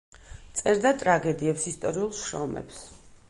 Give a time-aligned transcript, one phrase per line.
[0.59, 2.81] წერდა ტრაგედიებს, ისტორიულ შრომებს.